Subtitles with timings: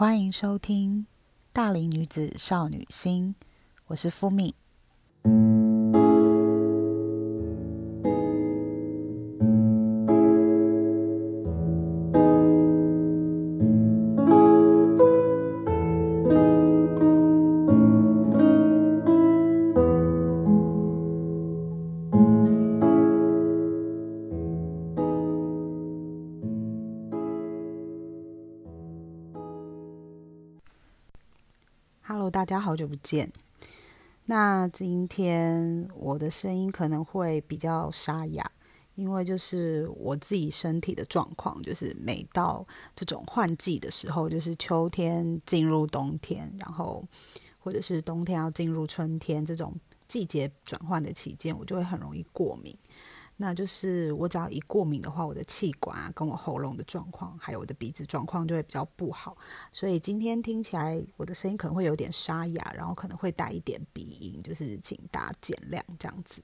[0.00, 1.00] 欢迎收听
[1.52, 3.34] 《大龄女子少女心》，
[3.88, 4.54] 我是敷米。
[32.68, 33.32] 好久不见。
[34.26, 38.44] 那今天我的声音可能会比较沙哑，
[38.94, 47.02] 因为就是我自己身体的状况，就是每到这种换季的时候，就是秋天进入冬天，然后
[47.58, 49.74] 或者是冬天要进入春天这种
[50.06, 52.76] 季节转换的期间，我就会很容易过敏。
[53.40, 59.38] 那就是我只要一过敏的话，我的气管啊，跟我喉咙的状况，还有我的鼻子状况就会比较不好。
[59.70, 66.42] 所以今天听起来我的声音可能会有点沙哑，然后可能会带一点鼻音，就是请大家见谅这样子。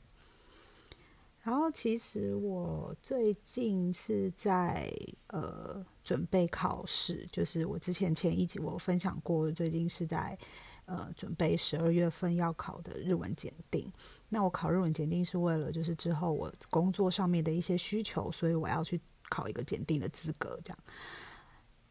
[1.42, 4.88] 然后其实我最近是在
[5.26, 10.38] 呃准备考试，就是我之前前一集我分享过，最近是在
[10.86, 13.92] 呃准备十二月份要考的日文检定。
[14.34, 20.78] 那我考日文检定是为了，就是之后我工作上面的一些需求，所以我要去考一个检定的资格，这样。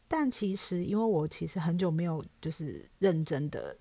[0.10, 3.78] 但其实，因为我其实很久没有就是认真的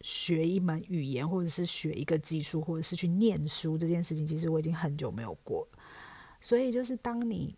[0.00, 5.68] 学一门语言，或者是学一个技术，或者是去念书这件事情，其实我已经很久没有过。
[6.40, 7.54] 所以，就是当你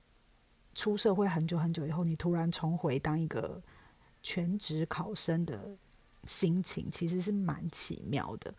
[0.75, 3.63] 出社会很久很久以后，你突然重回当一个
[4.21, 5.77] 全职考生的
[6.25, 8.53] 心情，其实是蛮奇妙的。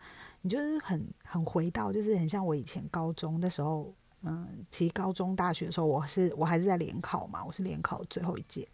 [0.44, 8.68] 你就是很很回到，就是很像我以前高中的时候，嗯，其实高中大学的时候，我是我还是在联考嘛，我是联考最后一届，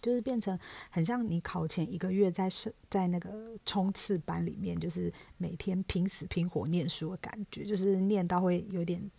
[0.00, 0.56] 就是变成
[0.88, 9.10] 很像你考前一个月在是在那个冲刺班里面，就是每天拼死拼活念书的感觉，就是念到会有点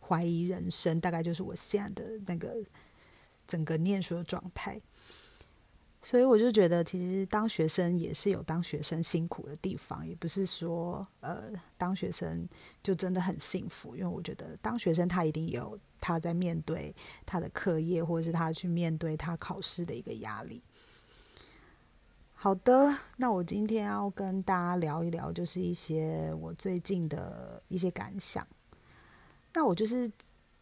[0.00, 2.56] 怀疑人生，大概就是我现在的那个
[3.46, 4.80] 整个念书的状态。
[6.00, 12.48] 所以我就觉得，其实当学生也是有当学生辛苦的地方，也不是说呃当学生
[12.82, 13.96] 就真的很幸福。
[13.96, 16.94] 因为我觉得当学生他一定有他在面对
[17.26, 20.62] 他的课业，或者是他去面对他考试的一个压力。
[22.32, 28.46] 好的，那我今天要跟大家聊一聊，就是一些我最近的一些感想。
[29.52, 30.10] 那我就是。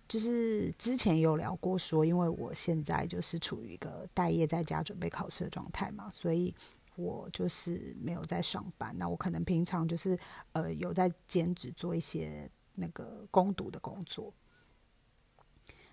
[0.09, 6.55] 就是之前有聊过，说因为我现在就是处于一个待业在家准备考试的状态嘛，所以
[6.94, 8.97] 我就是没有在上班。
[8.97, 10.16] 那我可能平常就是
[10.53, 14.33] 呃有在兼职做一些那个攻读的工作。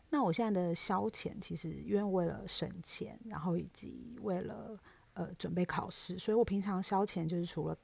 [0.10, 4.80] 那我现在的消遣，其实因为为了省钱，然后以及为了
[5.16, 7.76] 呃准备考试，所以我平常消遣就是除了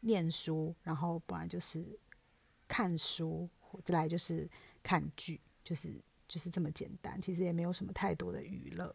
[0.00, 1.82] 念书，然后不然就是
[2.68, 3.48] 看书，
[3.82, 4.46] 再来就是
[4.82, 5.40] 看剧。
[5.64, 5.90] 就是
[6.28, 8.94] 就是这么简单，其实也没有什么太多的娱乐。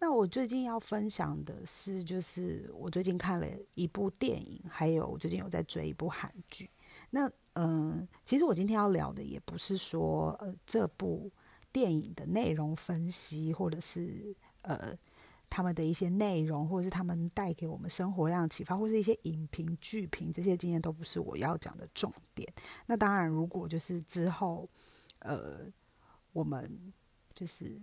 [0.00, 6.70] 那我最近要分享的是，就是我最近看了一部电影，还有我最近有在追一部韩剧。
[7.10, 11.28] 那嗯，其实我今天要聊的也不是说呃这部
[11.72, 14.96] 电影的内容分析，或者是呃
[15.50, 22.48] 他们的一些内容，或者是他们带给我们生活量启发，或是一些影评剧评这些经验，都不是我要讲的重点。
[22.86, 24.68] 那当然，如果就是之后。
[25.20, 25.60] 呃，
[26.32, 26.92] 我们
[27.32, 27.80] 就是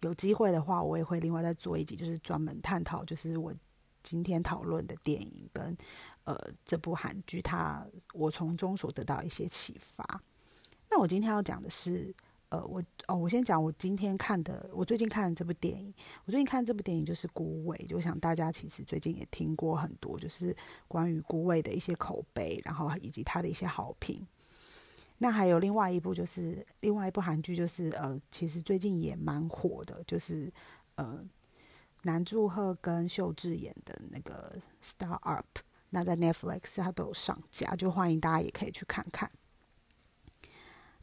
[0.00, 3.54] 有机会的话，我也会另外再做一集，就是专门探讨，就是我
[4.02, 5.76] 今天讨论的电影跟
[6.24, 10.22] 呃这部韩剧，它我从中所得到一些启发。
[10.90, 12.14] 那我今天要讲的是，
[12.48, 15.94] 呃，我哦，我先讲我今天看的，我最近看的这部电影。
[16.24, 20.56] 我最近看这部电影就是《孤味》，就想大家其实最近也听过很多，就是
[20.88, 24.26] 关于《孤味》的一些口碑，然后以及它的一些好评。
[25.22, 30.50] 那还有另外一部，就是另外一部韩剧，就是呃，其实最近也蛮火的，就是
[30.94, 31.22] 呃，
[32.04, 35.46] 南柱赫跟秀智演的那个《Star Up》，
[35.90, 39.30] 那在 Netflix 它都有上架，就欢迎大家也可以去看看。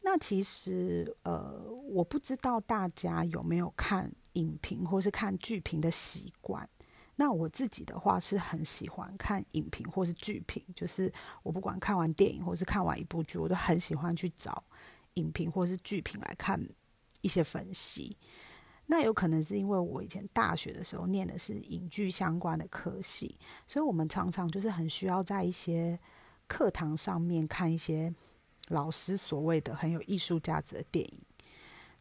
[0.01, 6.67] 那其实呃，我不知道大家有没有看影评或是看剧评的习惯。
[7.19, 11.11] 那我自己的话是很喜欢看影评或是剧评，就是
[11.41, 14.63] 我不管看完电影或是看完一部剧，我都很喜欢去找
[15.15, 16.63] 影评或是剧评来看
[17.21, 18.15] 一些分析。
[18.85, 23.35] 那有可能是因为我以前大学的时候念的是影剧相关的科系，
[23.67, 25.99] 所以我们常常就是很需要在一些
[26.45, 28.13] 课堂上面看一些
[28.67, 31.19] 老师所谓的很有艺术价值的电影。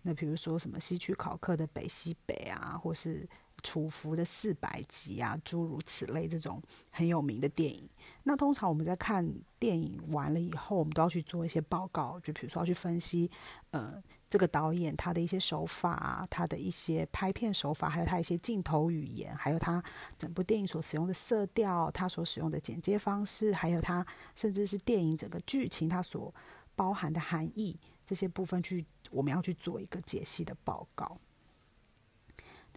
[0.02, 3.26] 那比如说什么西区考克的《北西北》啊，或是。
[3.66, 7.88] 楚服的四百集啊，诸如此类这种很有名的电影。
[8.22, 9.28] 那通常我们在看
[9.58, 13.28] 电影完了以后，我们都要去做一些报告，就比如说要去分析，
[13.72, 19.82] 呃，这个导演他的一些手法，他的一些拍片手法，还有他一些镜头语言，还有他
[20.16, 26.32] 整部电影所使用的色调，他所使用的剪接方式，还有他甚至是电影整个剧情它所
[26.76, 31.18] 包含的含义这些部分去，我们要去做一个解析的报告。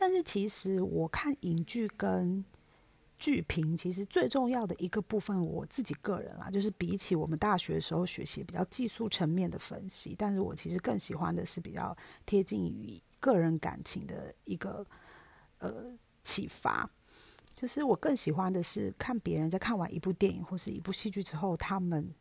[0.01, 2.46] 但是其实我看影剧跟
[3.18, 11.94] 剧评，其实最重要的一个部分，我自己个人啦，就是比起我们大学的时候学习比较技术层面的分析，但是我其实更喜欢的是比较
[12.25, 14.88] 贴近于个人感情的一个
[15.57, 15.92] 呃
[16.24, 16.90] 启发。
[17.54, 22.16] 就是我更喜欢的是看别人在看完一部电影或是一部戏剧之后，他们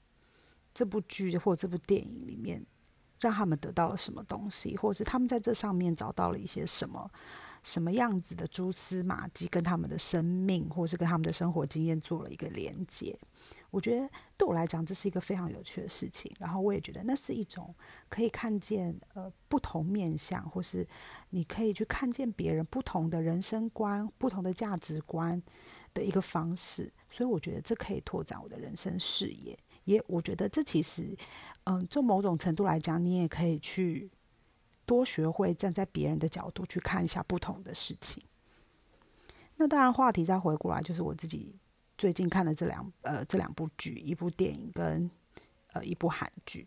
[0.75, 2.67] 这部剧或这部电影里面
[3.21, 7.09] 让他们得到了什么东西，或者是他们在这上面找到了一些什么。
[7.63, 13.19] 什么样子的蛛丝马迹跟他们的生命，或是跟他们的生活经验做了一个连接？
[13.71, 16.33] 我觉得对我来讲，这是一个非常有趣的事情。
[16.39, 17.75] 然后我也觉得那是一种
[18.09, 20.87] 可以看见呃不同面相，或是
[21.31, 25.43] 你可以去看见别人不同的人生观、不同的价值观
[25.93, 26.91] 的一个方式。
[27.11, 29.59] 所以我觉得这可以拓展我的人生视野。
[29.85, 31.15] 也我觉得这其实，
[31.65, 34.11] 嗯，就某种程度来讲，你也可以去。
[34.89, 38.23] 多学会站在别人的角度去看一下不同的事情。
[39.57, 41.55] 那当然，话题再回过来，就是我自己
[41.99, 45.11] 最近看的这两呃这两部剧，一部电影跟
[45.75, 46.67] 呃一部韩剧。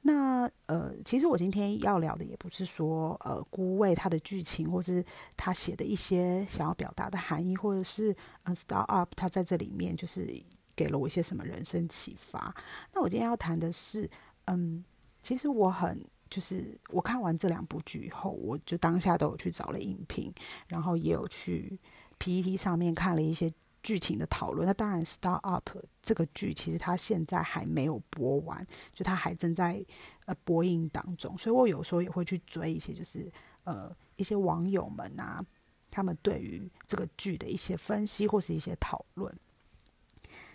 [0.00, 5.04] 那呃，其实我今天要聊的也不是说呃孤味它的剧情，或是
[5.36, 10.26] 他写的一些想要表达的含义，或者是嗯 Star Up 他在这里面就是
[10.74, 12.54] 给了我一些什么人生启发。
[12.94, 14.08] 那我今天要谈的是，
[14.46, 14.82] 嗯，
[15.20, 16.02] 其实我很。
[16.28, 20.32] 就是我看完这两部剧以后，我就当下都有去找了影评，
[20.66, 21.78] 然后也有去
[22.18, 23.52] PPT 上面看了一些
[23.82, 24.66] 剧情的讨论。
[24.66, 25.70] 那当然，《Star Up》
[26.02, 29.84] 这个剧其实它现在还没有播完，就它还正在
[30.26, 33.30] 呃播映当中，所以我有时候也会去追一些，就是
[33.64, 35.44] 呃一些网友们啊，
[35.90, 39.34] 他们对于这个剧的一些分析或是一些讨论。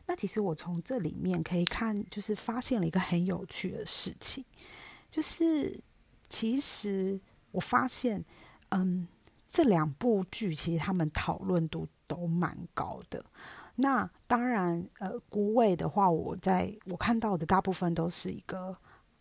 [0.05, 4.43] 那其实我从这里面可以看，就是发现了一个很有趣的事情。
[5.13, 5.79] 就是，
[6.27, 7.21] 其实
[7.51, 8.25] 我发现，
[8.69, 9.07] 嗯，
[9.47, 13.23] 这两部剧其实他们讨论度都蛮高的。
[13.75, 18.75] 那当然，呃，孤味的话，我在我看到的大部分都是一个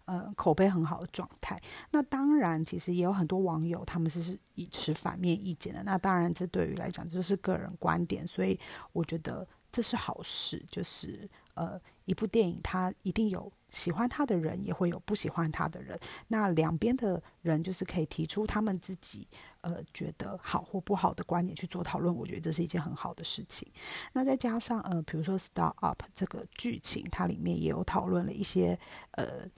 [0.07, 1.61] 呃口碑很好的状态。
[1.91, 5.83] 那当然，其实也有很多网友他们是是以持反面意见的。
[5.83, 8.59] 那当然，这对于来讲就是个人观点，所以
[8.95, 11.29] 我觉得这是好事，就是。
[11.55, 15.99] 呃，一部电影，它一定有喜欢他的人，也会有不喜欢他的人。
[16.29, 19.27] 那两边的人就是可以提出他们自己
[19.63, 22.15] 呃觉得好或不好的观点去做讨论。
[22.15, 23.67] 我觉得这是一件很好的事情。
[24.13, 28.79] 那再加上呃，比如说《Star Up》这个剧情，它里面也有讨论了一些
[29.13, 29.49] 呃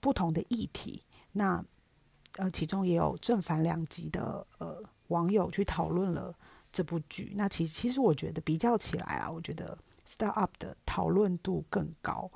[0.00, 1.00] 不同的议题。
[1.32, 1.64] 那
[2.36, 6.34] 呃，其中也有正反两极的呃网友去讨论了
[6.72, 7.32] 这部剧。
[7.36, 9.78] 那其实其实我觉得比较起来啊，我觉得。
[10.06, 12.28] Start up 的讨论度更高，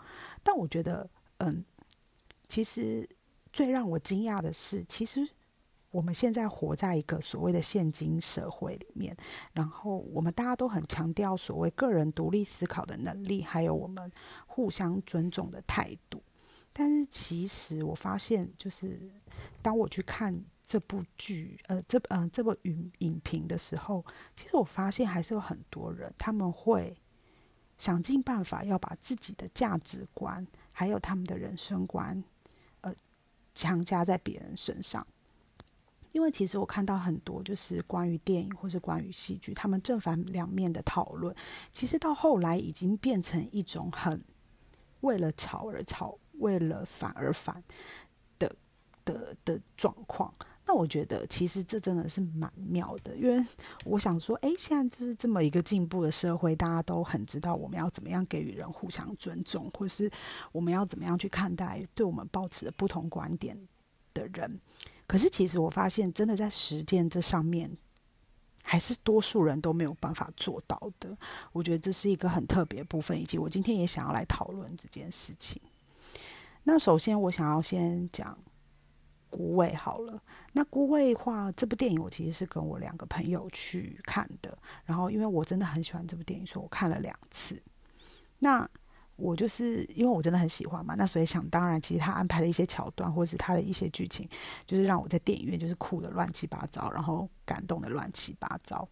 [0.45, 1.09] 但我觉得，
[1.39, 1.65] 嗯，
[2.47, 3.09] 其实
[3.53, 5.27] 最让我惊讶的是，其实
[5.91, 9.17] 我们现在活在一个所谓的现今社会里面，
[9.55, 14.13] 然后我们大家都很强调所谓个人独立思考的能力，还有我们
[14.47, 16.23] 互相尊重的态度。
[16.73, 19.11] 但是，其实我发现，就是
[19.63, 24.05] 当我去看这部剧，呃，这呃这部影影评的时候，
[24.37, 26.95] 其实我发现还是有很多人他们会。
[27.85, 32.25] 想尽办法要把自己的价值观，还有他们的人生观，
[32.81, 32.91] 呃，
[33.55, 35.07] 强加在别人身上。
[36.13, 41.37] 因为其实我看到很多就是关于电影或是关于戏剧，他们正反两面的讨论，
[41.75, 44.25] 其实到后来已经变成一种很
[45.03, 47.63] 为了吵而吵，为了反而反
[48.39, 48.57] 的
[49.05, 50.33] 的的状况。
[50.67, 53.45] 那我觉得其实这真的是蛮妙的，因为
[53.85, 60.11] 我想说，哎，现在就是这么一个进步的社会，大家都很知道我们要怎么样给予人互相尊重，或是
[60.53, 63.55] 我们要怎么样去看待对我们保持的不同观点
[64.15, 64.59] 的人。
[65.07, 67.71] 可是其实我发现，真的在实践这上面，
[68.63, 71.15] 还是多数人都没有办法做到的。
[71.53, 75.61] 我觉得这是一个很特别的部分，以及我今天也想要来讨论这件事情。
[76.63, 78.39] 那首先，我想要先讲。
[79.37, 80.23] 孤味好了，
[80.53, 87.61] 那孤味话这部电影我其实是跟我两个朋友去看的，然后因为我真的很喜欢这部电影，所以我看了两次。
[88.39, 88.69] 那
[89.17, 94.29] 我就是因为我真的很喜欢嘛，那所以想当然，其实他安排了一些桥段，或者是他的一些剧情，
[94.67, 98.89] 就是让我在电影院就是哭的乱七八糟，然后感动的乱七八糟。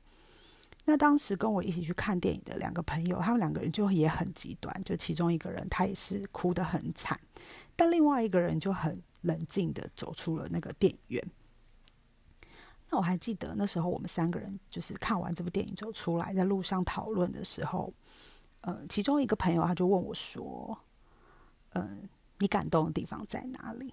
[0.85, 7.17] 那当时跟我一起去看电影的两个朋友，他们两个人就也很极端，就其中一个人他也是哭得很惨，
[7.77, 11.31] 但另外一个人就很冷静的走出了那个电影院。
[12.91, 17.93] 那我还记得那时候我们三个人就是看完这部电影走出来，在路上讨论的时候，
[18.61, 20.79] 呃，其中一个朋友他就问我说
[21.75, 22.02] ：“嗯，
[22.38, 23.93] 你感动的地方在哪里？”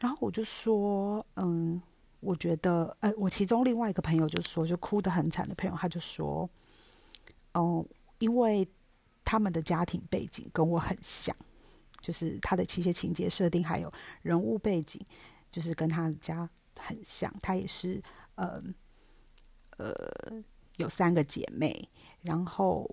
[0.00, 1.80] 然后我就说：“嗯。”
[2.22, 6.46] 我觉得，呃，我其中另外一个朋友就说，就哭得很惨的朋友，他就说，
[7.54, 7.82] 哦，
[8.18, 8.68] 因为
[9.24, 11.34] 他们的家庭背景跟我很像，
[12.00, 13.92] 就是他的一些情节设定还有
[14.22, 15.00] 人物背景，
[15.52, 17.32] 就是跟他家很像。
[17.42, 18.02] 他也是，
[18.34, 18.62] 呃，
[19.76, 19.94] 呃，
[20.76, 21.88] 有三个姐妹，
[22.22, 22.88] 然后，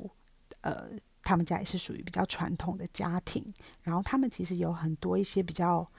[0.61, 0.91] 呃，
[1.23, 5.89] 他们家也是属于比较传统的家庭，然后他们其实有很多一些比较。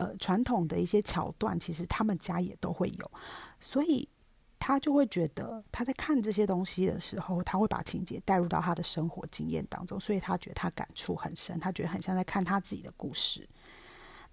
[0.00, 3.10] 呃，传统的一些桥段，其实他们家也都会有，
[3.58, 4.08] 所以
[4.58, 13.48] 他就会觉得他在看这些东西的时候，他会把情节带入到他的生活经验当中，所以他觉得他感触很深，他觉得很像在看他自己的故事。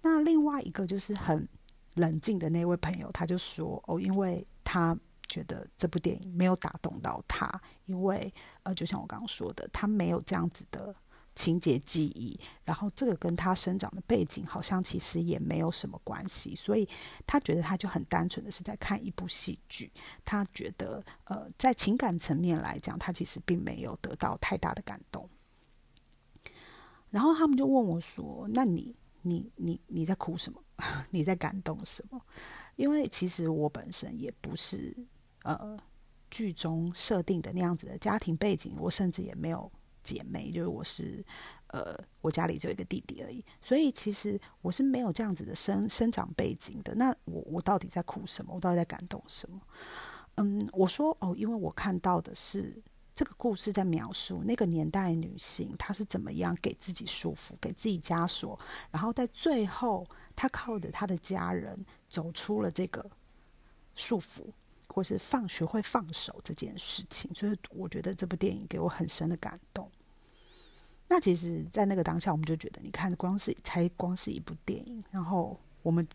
[0.02, 1.48] 那另外一个就是很
[1.94, 7.48] 冷静的那位朋友，他就说：“哦，因为他觉得这部电影没有打动到他，
[7.86, 8.32] 因为
[8.64, 10.94] 呃，就像我刚刚说的，他没有这样子的。”
[11.36, 16.88] 情节记忆，然后这个跟他生长的背景好像其实也没有什么关系，所以
[17.26, 19.92] 他觉得他就很单纯的是在看一部戏剧，
[20.24, 25.28] 他觉得呃在情感层面来讲，他其实并没有得到太大的感动。
[27.10, 30.60] 然后他们就问我说：“那你你你你在哭什么？
[31.10, 32.20] 你在感动什么？”
[32.76, 34.94] 因为其实我本身也不是
[35.42, 35.78] 呃
[36.30, 39.70] 剧中设定的那样子的家庭背景，我甚至也没有。
[40.06, 41.24] 姐妹就是我是，
[41.72, 46.94] 呃，我家里只有一个弟弟而已，所以其实我是没有这样子的生生长背景的。
[46.94, 48.54] 那我我到底在哭什么？
[48.54, 49.60] 我到底在感动什么？
[50.36, 52.80] 嗯，我说哦，因为我看到的是
[53.14, 58.58] 这个故事在描述那个年代女性她是怎么样给自己束缚，给自己枷锁，
[58.90, 63.10] 然后在最后她靠着她的家人走出了这个
[63.94, 64.44] 束缚。
[64.96, 69.90] 或是放学会放手这件事情，所以我觉得这部电影给我很深的感动。
[71.06, 76.08] 那其实，在那个当下，我们就觉得，你看，光是才光是一部电影，然后我们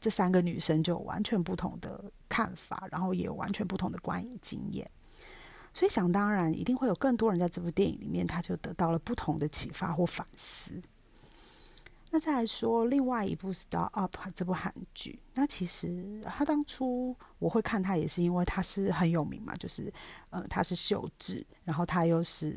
[0.00, 4.90] 这三个女生就有完全不同的看法，然后也有完全不同的观影经验。
[5.74, 10.80] 所以想当然，一定会有更多人在这部电影里面，他就得到了不同的启发或反思。
[12.14, 19.92] 那再来说另外一部《Star Up》这部韩剧，那其实他当初我会看他也是因为他是很有名嘛，就是
[20.30, 22.56] 呃他是秀智，然后他又是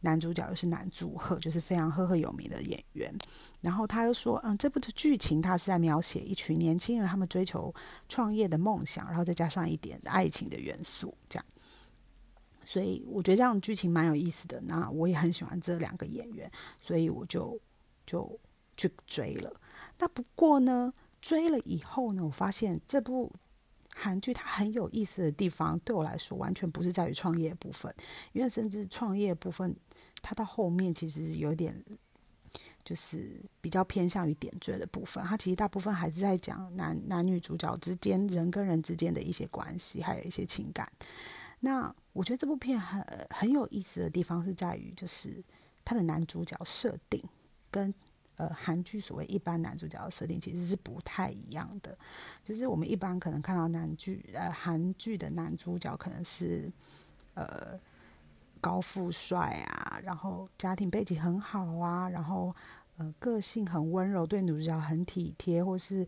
[0.00, 3.16] 男主角又是男祝贺，就是非常赫赫有名的演员。
[3.60, 7.72] 然后他又说，嗯，这部的剧情他是在描写一群年轻人他们追求
[8.08, 11.46] 创业的梦想，然后再加上一点爱情的元素，这样。
[12.64, 14.60] 所以我觉得这样剧情蛮有意思的。
[14.62, 16.50] 那我也很喜欢这两个演员，
[16.80, 17.56] 所以我就
[18.04, 18.36] 就。
[18.78, 19.52] 去追了，
[19.98, 23.32] 那不过呢，追了以后呢，我发现这部
[23.92, 27.92] 韩剧它很有意思的地方，对我来说完全不是在于创业部分，
[28.32, 29.74] 因为甚至创业部分，
[30.22, 31.84] 它到后面其实有点
[32.84, 40.88] 就是比较偏向于点缀的部分，它其实大部分还是在讲男男女主角之间人跟人之间的一些关系，还有一些情感。
[41.58, 45.42] 那我觉得这部片很很有意思的地方是在于，就是
[45.84, 47.20] 它的男主角设定
[47.72, 47.92] 跟。
[48.38, 51.98] 呃，韩剧所谓一般男主角的设定其实是不太一样的，
[52.42, 56.72] 就是我们一般可能看到男剧，呃，韩剧的男主角可能是
[57.34, 57.78] 呃
[58.60, 62.54] 高富帅啊，然后家庭背景很好啊，然后
[62.96, 66.06] 呃个性很温柔，对女主角很体贴，或是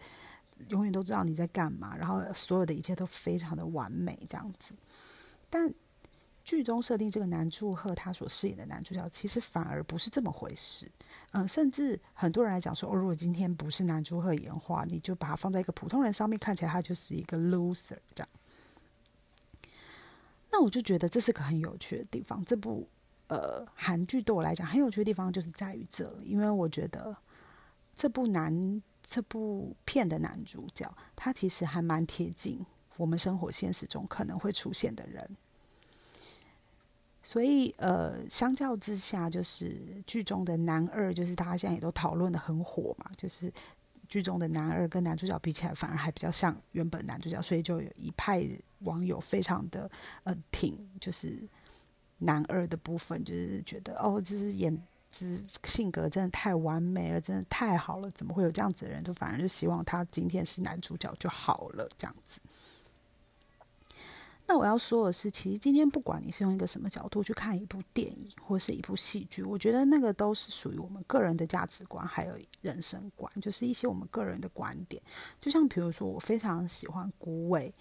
[0.68, 4.72] 永远都知道你在干嘛，然后所有的一切都非常的完美这样子，
[5.50, 5.75] 但。
[6.50, 10.90] 剧中设定这个男祝贺他所饰演的男主角，其实反而不是这么回事。
[11.30, 18.28] 嗯，甚至很多人来讲说，哦，如果今天不是男祝贺演话，你就把他放在一个普通人上面，看起来他就是一个 loser 这样。
[20.50, 22.45] 那我就觉得这是个很有趣的地方。
[22.45, 22.88] 这部
[23.28, 27.16] 呃韩剧对我来讲很有趣的地方，就是在于这里，因为我觉得
[27.95, 32.66] 这部男这部片的男主角，他其实还蛮贴近
[32.97, 35.37] 我们生活现实中可能会出现的人。
[37.22, 43.10] 所以，呃，相较之下，就是剧中的男二，就是大家现在也都讨论的很火嘛。
[43.16, 43.52] 就是
[44.08, 48.48] 剧中的男二跟男主角比起来，反而还比较像原本男主角，所以就有一派
[48.80, 49.90] 网友非常的
[50.24, 51.46] 呃挺，就是
[52.18, 59.04] 男二的部分，就是觉得哦，就是演是性格真的太完美了，真的太好了，怎么会有这样子的人？
[59.04, 62.40] 就反而就希望他今天是男主角就好了，这样子。
[64.50, 75.00] 那我要说的是，其实今天不管你是用一个什么角度去看一部电影或是一部戏剧，我觉得那个都是属于我们个人的价值观，还有人生观，就是一些我们个人的观点。
[75.40, 77.73] 就像比如说，我非常喜欢《孤味》，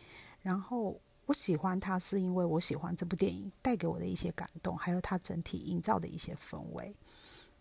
[0.43, 6.95] 然后我喜欢它是因为我喜欢这部电影带给我的一些感动，还有它整体营造的一些氛围。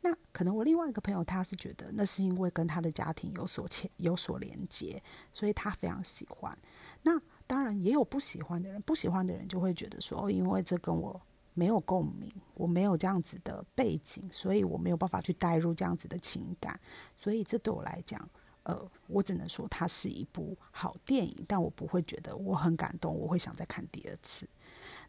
[0.03, 6.57] 那可能我另外一个朋友他是觉得那是因为跟他的家庭有所牵有所连接，所以他非常喜欢。
[7.03, 11.19] 那当然也有不喜欢的人，不喜欢的人就会觉得说，哦，因为这跟我
[11.55, 16.79] 没有共鸣，我没有这样子的背景，所以我没有办法去带入这样子的情感，
[17.17, 18.29] 所以这对我来讲，
[18.65, 24.47] 呃，我只能说它是一部好电影，但我不会觉得我很感动，我会想再看第二次。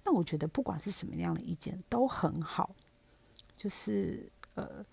[0.06, 2.74] 那我觉得不管是什么样的意见都很好，
[3.58, 4.84] 就是呃，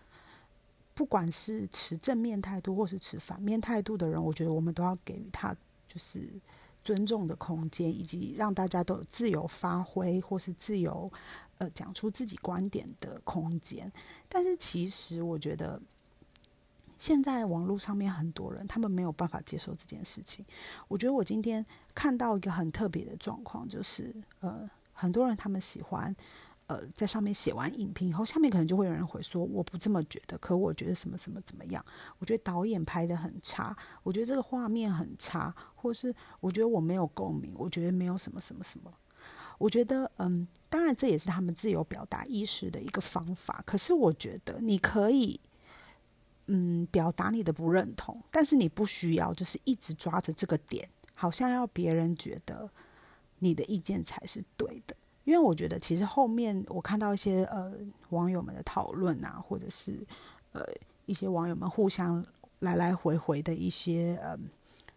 [0.95, 5.55] 不管是持正面态度或是持反面态度的人，我觉得我们都要给予他
[5.87, 6.29] 就是。
[6.87, 11.11] 尊重的空间，以及让大家都有自由发挥或是自由
[11.59, 13.93] 呃讲出自己观点的空间。
[14.29, 15.83] 但是其实我觉得，
[16.97, 20.47] 现在网络上面很多人他们没有办法接受这件事情。
[20.87, 26.15] 我觉得我今天看到一个很特别的状况，就是呃很多人他们喜欢。
[26.69, 31.85] 呃，在上面写完影评以后，下面可能就会有人回说：“我不这么觉得，可我觉得什么什么怎么样？
[32.19, 38.93] 我觉得导演拍的很差，我觉得这个画面很差，或是我觉得我没有共鸣，我觉得没有什么什么什么。
[39.59, 43.63] 我觉得，嗯，当然这也是他们自由表达意识的一个方法。
[43.65, 45.39] 可是我觉得你可以，
[46.47, 52.69] 嗯，表达你的不认同，但是你不需要就是一直抓着这个点，好像要别人觉得
[53.39, 54.97] 你的意见才是对的。”
[55.27, 57.73] 因为我觉得，其实后面我看到一些呃
[58.11, 60.07] 网友们的讨论啊，或者是
[60.53, 60.63] 呃
[61.05, 62.25] 一些网友们互相
[62.61, 64.39] 来来回回的一些呃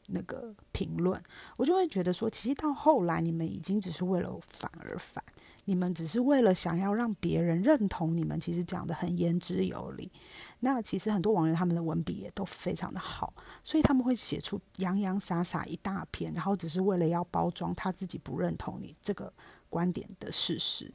[0.05, 1.19] 那个评论，
[1.57, 5.23] 我就会觉得说，其实到后来你们已经只是为了反而反，
[5.65, 10.11] 你们只是为了想要让别人认同你们，其实讲的很言之有理。
[10.59, 19.33] 那其实很多网友他们的文笔也都非常的好，所以他们会写出洋洋洒洒一大篇，然后只是为了要包装他自己不认同你这个。
[19.69, 20.91] 观点的事实，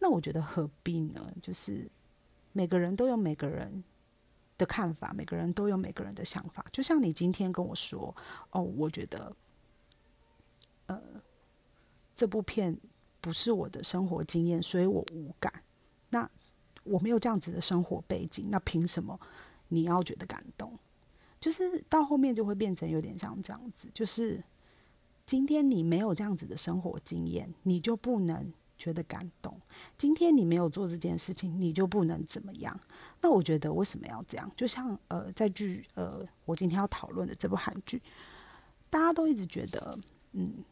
[0.00, 1.32] 那我觉得何必呢？
[1.40, 1.88] 就是
[2.52, 3.84] 每个人都有每个人
[4.56, 6.66] 的看法，每个人都有每个人的想法。
[6.72, 8.14] 就像你今天跟我说，
[8.50, 9.36] 哦，我觉得，
[10.86, 11.00] 呃，
[12.14, 12.76] 这部片
[13.20, 15.52] 不是我的生活经验，所以我无感。
[16.10, 16.28] 那
[16.82, 19.18] 我没有这样子的生活背景，那凭什么
[19.68, 20.78] 你要觉得感动？
[21.40, 24.42] 就是到后面就会变成有点像这样子，就是。
[25.28, 29.60] 今天你没有这样子的生活经验，你就不能觉得感动。
[29.98, 32.80] 今天你没有做这件事情，你就不能怎么样。
[33.20, 34.50] 那我觉得为什么要这样？
[34.56, 38.02] 就像呃，在剧呃，我今天要讨论的这部韩剧，
[38.88, 39.98] 大家都一直觉得，
[40.32, 40.64] 嗯，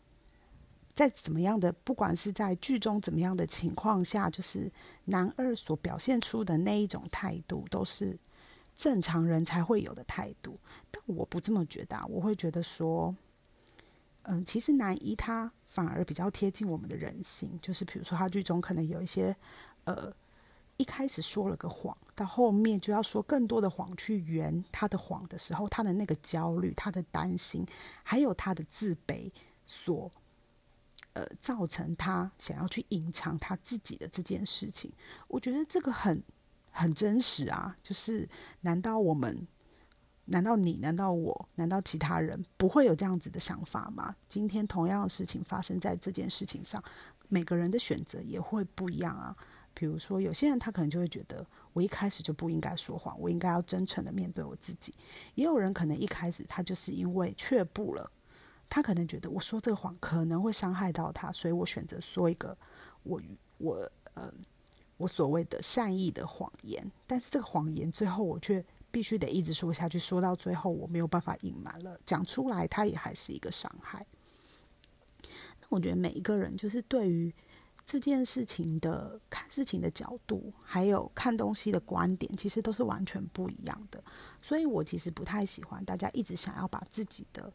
[0.94, 4.72] 在怎么样的，不管是在剧中怎么样的情况下，就是
[5.04, 8.18] 男二所表现出的那一种态度，都是
[8.74, 10.58] 正常人才会有的态度。
[10.90, 13.14] 但我不这么觉得，啊我会觉得说。
[14.28, 19.36] 嗯，其实男一他反而比较贴近我们的人性，就是比如说他剧中可能有一些，
[19.84, 20.12] 呃，
[20.78, 27.64] 一开始说了个谎，到后面就要说更多的谎去圆他的谎的时候，他的那个焦虑、他的担心，
[28.02, 29.30] 还有他的自卑，
[29.64, 30.10] 所
[31.12, 34.92] 呃造成他想要去隐藏他自己的这件事情，
[35.28, 36.20] 我觉得这个很
[36.72, 38.28] 很真实啊，就是
[38.62, 39.46] 难道我们？
[40.28, 40.72] 难道你？
[40.72, 41.48] 难道我？
[41.54, 44.14] 难道其他人不会有这样子的想法吗？
[44.28, 46.82] 今天同样的事情发生在这件事情上，
[47.28, 49.36] 每个人的选择也会不一样啊。
[49.72, 54.92] 比如说，有些人他可能就会觉得，我一开始就不应该说谎，我应该要真诚的面对我自己。
[55.36, 58.10] 也有人可能一开始他就是因为却步了，
[58.68, 62.58] 他可能觉得我说这个谎可能会伤害到他，所以我选择说一个
[63.04, 63.22] 我
[63.58, 64.32] 我呃
[64.96, 66.90] 我所谓的善意的谎言。
[67.06, 68.64] 但是这个谎言最后我却。
[68.96, 74.06] 必须得一直说下去，说到最后我没有办法隐瞒了，讲出来它也还是一个伤害。
[75.60, 77.30] 那我觉得每一个人就是对于
[77.84, 84.02] 这件事情的看事情的角度，还有看东西的观点，其实都是完全不一样的。
[84.40, 87.52] 所以我其实不太喜欢大家一直想要把自己的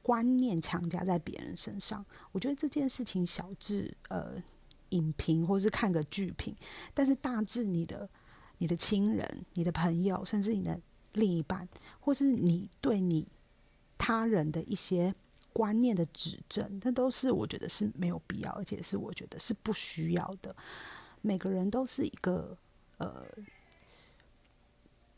[0.00, 2.02] 观念强加在别人身上。
[2.32, 4.42] 我觉得这件事情小至呃
[4.88, 6.56] 影评或是看个剧评，
[6.94, 8.08] 但是大致你的。
[8.58, 10.78] 你的亲人、你的朋友，甚至你的
[11.12, 11.68] 另一半，
[11.98, 13.26] 或是你对你
[13.96, 15.14] 他人的一些
[15.52, 20.54] 观念的指正，那都是我觉得是没有必要，而且是我觉得是不需要的。
[21.22, 22.56] 每个人都是一个
[22.98, 23.26] 呃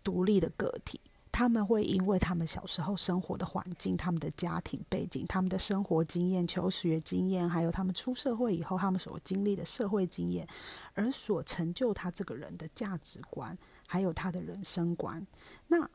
[0.02, 1.00] 独立的个体。
[1.32, 10.46] 他们会因为他们小时候生活的环境、他们的家庭背景、他们的生活经验、求学经验，还有他们出社会以后他们所经历的社会经验，
[10.92, 15.24] 而所成就他这个人的价值观，还有他的人生观。
[15.68, 15.88] 那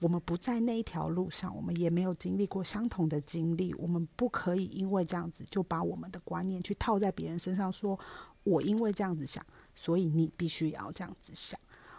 [0.00, 7.98] 我们不在那一条路上，我们也没有经历过相同的经历，我们不可以因为这样子就把我们的观念去套在别人身上，说
[8.44, 11.58] 我因为这样子想，所以你必须也要这样子想。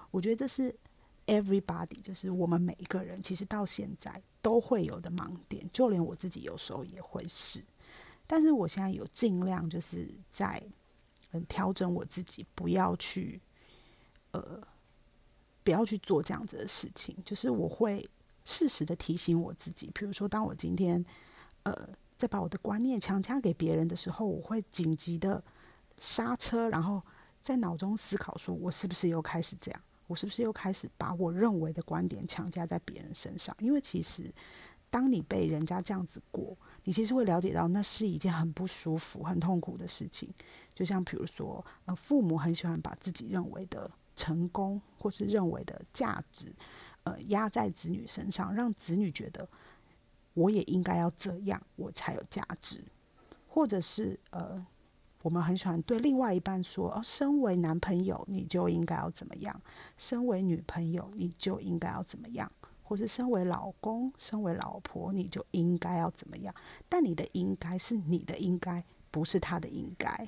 [0.09, 0.73] 我觉得这是。
[1.31, 7.63] Everybody，就是我们每一个人，其实到现在都会有的盲点，就连我自己有时候也会是。
[8.27, 10.61] 但是我现在有尽量，就是在
[11.47, 13.39] 调整我自己，不要去
[14.31, 14.61] 呃
[15.63, 17.15] 不要去做这样子的事情。
[17.23, 18.05] 就是我会
[18.43, 21.03] 适时的提醒我自己，比如说，当我今天
[21.63, 21.73] 呃
[22.17, 25.41] 在把我的观念强加给别人的时候，我会紧急的
[25.97, 27.01] 刹车，然后
[27.39, 29.81] 在脑中思考，说我是不是又开始这样。
[30.11, 33.55] 我是不是又开始把我认为的观点强加在别人身上？
[33.59, 34.29] 因为其实，
[34.89, 40.29] 当你被人家这样子过，你其实会了解到那是一件很不舒服、很痛苦的事情。
[40.73, 46.53] 就像比如说，呃，父母很喜欢把自己认为的成功或是认为的价值，
[47.03, 49.47] 呃，压在子女身上，让子女觉得
[50.33, 52.83] 我也应该要这样，我才有价值，
[53.47, 54.67] 或者是呃。
[55.21, 59.55] 我们很喜欢对另外一半说：“哦，身为男朋友，你就应该要怎么样；
[59.97, 62.47] 身为女朋友，你就应该要怎么样；
[62.81, 66.53] 或是身为老公、身为老婆，你就应该要怎么样。”
[66.89, 70.27] 但你的应该是你的应该，不是他的应该。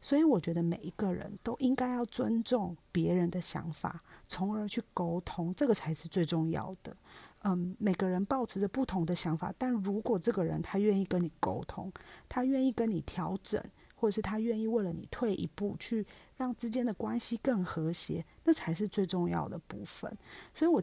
[0.00, 6.96] 所以，我觉得每一个人都应该要尊重别人的想法，从而去沟通，这个才是最重要的。
[7.42, 11.90] 嗯，每个人保持着不同的想法，但如果这个人他愿意跟你沟通，
[12.28, 13.60] 他愿意跟你调整。
[14.00, 16.06] 或者是他愿意为了你退一步，去
[16.36, 20.16] 让之间的关系更和谐，那才是最重要的部分。
[20.54, 20.80] 所以，我，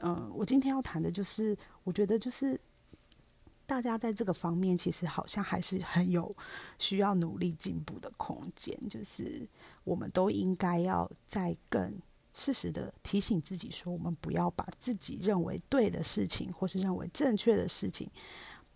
[0.00, 2.60] 嗯，我今天要谈的就是，我觉得就是
[3.66, 6.34] 大家在这个方面，其实好像还是很有
[6.80, 8.76] 需要努力进步的空间。
[8.88, 9.48] 就是
[9.84, 11.96] 我们都应该要在更
[12.34, 18.10] 适时的提醒自己，说我们不要把自己认为对的事情，或是认为正确的事情。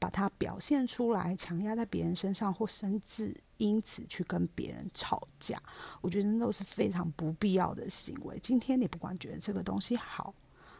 [0.01, 5.63] 把它表现出来，强压在别人身上，或甚至因此去跟别人吵架，
[6.01, 8.39] 我觉得那都是非常不必要的行为。
[8.43, 10.35] 今天你不管觉得这个东西好，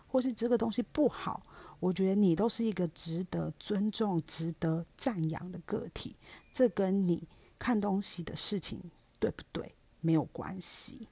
[0.09, 1.47] 或是这个东西不好，
[1.79, 6.17] 我觉得你都是一个值得尊重、值得赞扬的个体。
[6.51, 7.23] 这跟你
[7.59, 8.81] 看东西的事情
[9.19, 11.07] 对不对没有关系。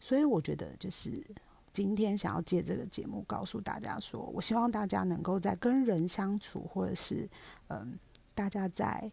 [0.00, 1.22] 所以我觉得就是。
[1.72, 7.28] 今天想要借这个节目告诉大家，说我希望大家能够在跟人相处，或者是
[7.68, 7.98] 嗯，
[8.34, 9.10] 大家在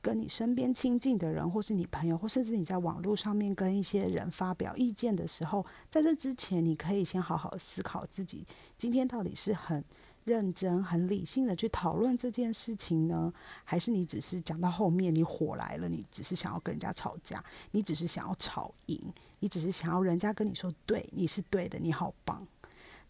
[0.00, 8.46] 跟你身边亲近的人，或是你朋友，或甚至你在网络上面跟一些人发表意见的时候，在这之前，你可以先好好思考自己
[8.76, 9.84] 今天到底是很。
[10.24, 13.32] 认真、很理性的去讨论这件事情呢，
[13.64, 19.00] 还是你只是讲到后面你火来了，你只是想要跟人家吵架，你只是想要吵赢，
[19.40, 22.46] 你只是想要人家跟你说对，你是对的，你好棒。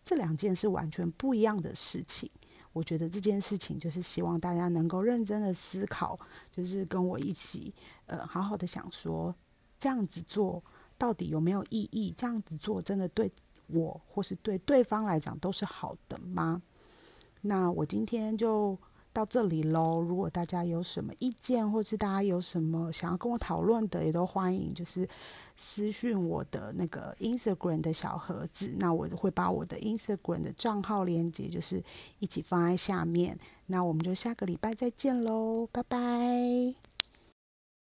[0.02, 2.30] 这两件是完全不一样的事情。
[2.72, 6.18] 我觉得这件事情就是希望大家能够认真的思考，
[6.50, 7.72] 就是跟我一起，
[8.06, 9.34] 呃，好好的想说，
[9.78, 10.64] 这样子做
[10.96, 12.14] 到底有没有意义？
[12.16, 13.30] 这样子做真的对
[13.66, 16.62] 我或是对对方来讲都是好的吗？
[17.42, 18.78] 那我今天就
[19.12, 20.00] 到这里喽。
[20.00, 25.06] 如果大家有什么意见，或是大家有什么想要跟我讨论的，也都欢迎，就是
[25.56, 28.74] 私讯我的那个 Instagram 的小盒子。
[28.78, 31.82] 那我会把我的 Instagram 的账号链接，就是
[32.20, 33.38] 一起放在下面。
[33.66, 36.91] 那我们就下个礼拜再见喽，拜拜。